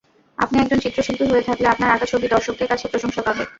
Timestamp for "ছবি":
2.11-2.27